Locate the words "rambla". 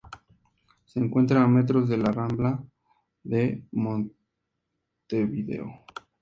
2.11-2.59